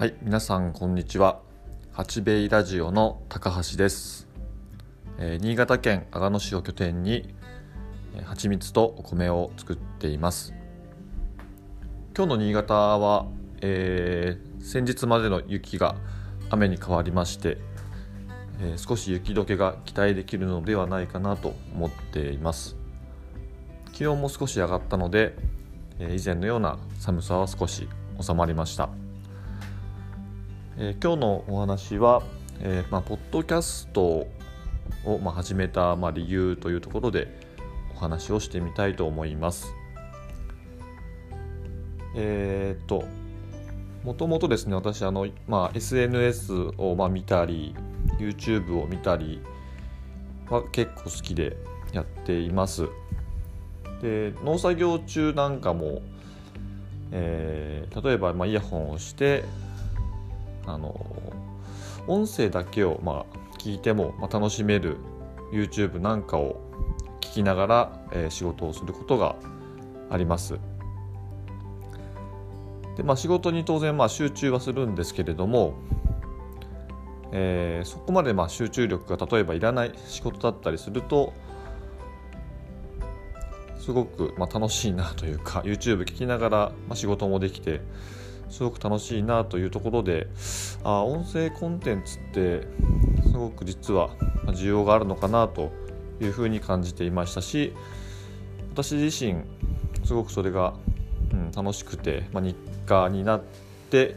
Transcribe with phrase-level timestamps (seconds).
[0.00, 1.42] はい皆さんこんにちは。
[1.92, 4.26] 八兵衛ラジオの高橋です、
[5.18, 7.34] えー新潟県阿賀野市を拠点に
[8.14, 10.54] えー蜂蜜とお米を作っています。
[12.16, 13.26] 今日の新潟は、
[13.60, 15.96] えー先日までの雪が
[16.48, 17.58] 雨に変わりまして、
[18.58, 22.74] えー少し雪解けが期待できるのではないかなと思っています。
[23.92, 25.36] 気温も少し上がったので、
[25.98, 27.86] えー以前のような寒さは少し
[28.18, 28.88] 収まりました。
[30.76, 32.22] えー今日のお話は、
[32.60, 34.28] えーまあ、ポッドキャスト
[35.04, 37.28] を、まあ、始めた、まあ、理由というところで
[37.94, 39.74] お話をしてみたいと思います。
[42.14, 43.04] えーっと
[44.04, 47.74] もともとですね私あの、まあ、SNS を、まあ、見たり
[48.18, 49.42] YouTube を見たり
[50.48, 51.56] は結構好きで
[51.92, 52.88] やっています。
[54.00, 56.00] で農作業中なんかも、
[57.10, 59.44] えー例えば、まあ、イヤホンをして
[60.74, 60.94] あの
[62.06, 64.96] 音声だけをまあ聞いても、まあ、楽しめる
[65.52, 66.60] YouTube なんかを
[67.20, 69.36] 聞きながら、えー仕事をすることが
[70.10, 70.58] あります。
[72.96, 75.74] でまあ、仕事に当然まあ集中はするんですけれども、
[77.32, 81.32] えーそこまでまあ集中力が例えばいらない仕事だったりすると
[83.78, 87.80] すごくまあ楽しいなというか YouTube 聞きながらまあ仕事もできて
[88.50, 90.26] すごく楽しいなというところで
[90.84, 92.66] あ音声コンテンツって
[93.22, 94.10] すごく実は
[94.46, 95.72] 需要があるのかなと
[96.20, 97.72] いうふうに感じていましたし
[98.72, 99.42] 私自身
[100.04, 100.74] すごくそれが、
[101.32, 103.42] うん、楽しくて、まあ、日課になっ
[103.90, 104.16] て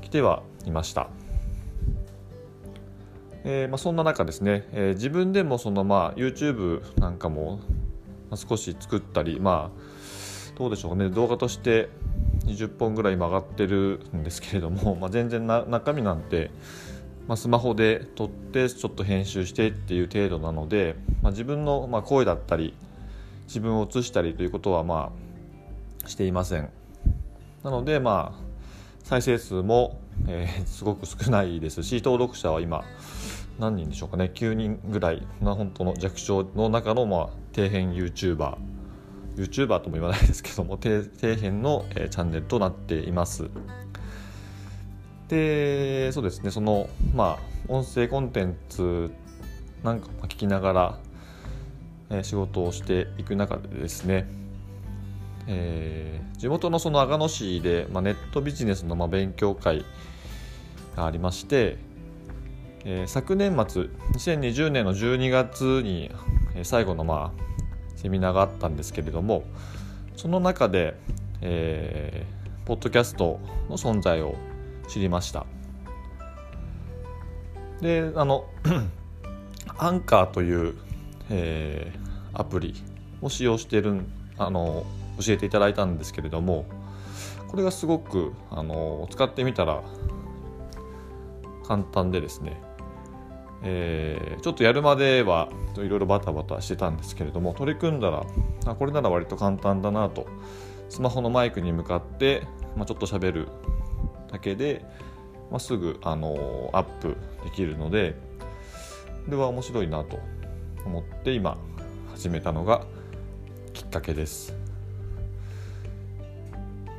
[0.00, 1.08] きてはいました。
[3.44, 7.58] えーまあ、そんな中ですね、えー自分でもその、まあ、YouTube なんかも
[8.36, 11.88] 少し作ったりまあどうでしょうね動画として
[12.44, 16.50] 20本ぐらい今上がってるんですけれども、 まあ、全然な中身なんて、
[17.28, 22.74] まあ、スマホで撮ってちょっと編集してっていう程度なので、まあ、自分のまあ声だったり
[23.46, 25.12] 自分を映したりということはま
[26.04, 26.68] あしていません。
[27.62, 28.42] なのでまあ
[29.04, 32.82] 再生数も、えーすごく少ないですし登録者は今
[33.58, 38.56] 何人でしょうかね9人ぐらいな本当の弱小の中の、まあ、底辺 YouTuber
[39.36, 43.48] YouTuber とも言わないですけども底底辺の、えーチャンネルとなっています。
[45.28, 49.10] でそうですねそのまあ音声コンテンツ
[49.82, 50.98] なんか聞きながら、
[52.10, 54.26] えー仕事をしていく中でですね
[55.46, 59.84] えー地元のその阿賀野市で、まあ、ネットビジネスのまあ勉強会
[60.96, 61.78] がありまして、
[62.84, 63.84] えー昨年末
[64.14, 66.10] 2020年の12月に、
[66.54, 67.51] え最後のまあ
[68.02, 69.44] セミナーがあったんですけれども
[70.16, 70.94] その中で、
[71.40, 74.36] えーポッドキャストの存在を
[74.86, 75.46] 知りました。
[77.80, 78.44] であの
[79.78, 80.76] アンカーという、
[81.28, 82.02] えー
[82.34, 82.74] アプリ
[83.20, 84.00] を使用してる
[84.38, 84.86] あの
[85.20, 86.64] 教えていただいたんですけれども
[87.48, 89.82] これがすごくあの使ってみたら
[91.66, 92.60] 簡単でですね、
[93.62, 98.26] えーちょっとやるまではいろいろバタバタしてたんですけれども取り組んだら
[98.66, 100.26] あこれなら割と簡単だなと
[100.88, 102.42] スマホのマイクに向かって、
[102.76, 103.48] まあ、ちょっと喋る
[104.30, 104.84] だけで、
[105.50, 108.16] まあ、すぐあのアップできるので
[109.26, 110.18] これは面白いなと
[110.84, 111.56] 思って今
[112.10, 112.84] 始めたのが
[113.72, 114.54] きっかけです。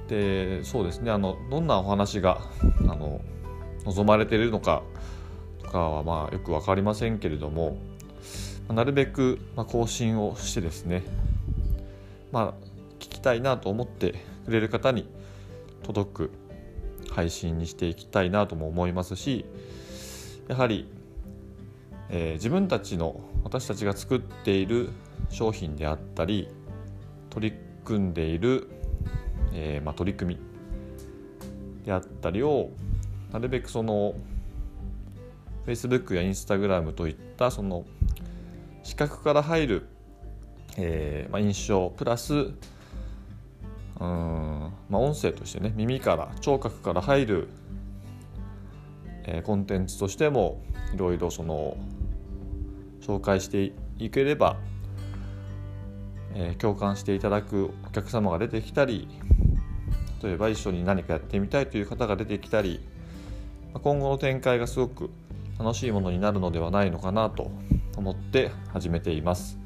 [0.07, 2.41] でそうですねあのどんなお話が
[2.81, 3.21] あの
[3.85, 4.83] 望まれているのか
[5.73, 7.77] かはまあよく分かりませんけれども
[8.69, 11.03] なるべく更新をしてですね
[12.31, 12.65] まあ
[12.99, 15.09] 聞きたいなと思ってくれる方に
[15.81, 16.31] 届く
[17.09, 19.45] 配信にしていきたいなとも思いますし
[20.47, 20.87] やはり、
[22.09, 24.89] えー自分たちの私たちが作っている
[25.29, 26.49] 商品であったり
[27.29, 28.69] 取り組んでいる、
[29.53, 32.69] えーまあ、取り組みであったりを
[33.31, 34.13] なるべくその
[35.65, 37.85] Facebook や Instagram といったその
[38.83, 39.87] 視覚から入る、
[40.77, 42.33] えーまあ、印象プラス
[43.99, 47.47] うん、まあ、音声としてね耳から聴覚から入る、
[49.23, 50.61] えーコンテンツとしても
[50.93, 51.77] いろいろその
[53.01, 54.57] 紹介していければ、
[56.33, 59.07] えー共感していただくお客様が出てきたり
[60.21, 62.81] 例えば一緒に何かやってみたいという方が出てきたり
[63.73, 65.09] 今後の展開がすごく
[65.59, 67.51] 楽しいものになるのではないのかなと
[67.97, 69.57] 思って始めています。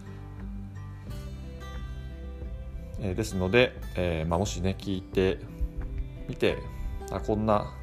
[3.00, 5.38] えーですので、えーまあ、もしね聞いて
[6.28, 6.58] みて
[7.12, 7.74] あこんな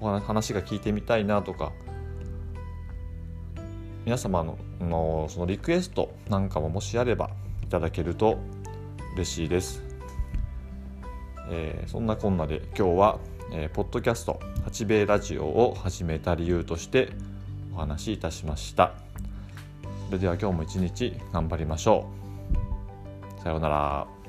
[0.00, 1.72] 話が聞いてみたいなとか
[4.04, 7.30] 皆様ののそのリクエストなんかももしあれば
[7.62, 8.38] いただけると
[9.14, 9.82] 嬉しいです、
[11.50, 13.18] えー、そんなこんなで今日は、
[13.52, 17.10] えー、ポッドキャスト八兵衛ラジオを始めた理由として
[17.74, 18.92] お話しいたしました。
[20.06, 22.06] それでは今日も一日頑張りましょ
[23.38, 23.42] う。
[23.42, 24.21] さようなら。